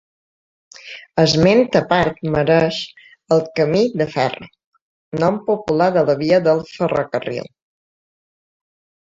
[1.23, 2.79] Esment a part mereix
[3.35, 4.49] el Camí de Ferro,
[5.25, 7.49] nom popular de la via del ferrocarril.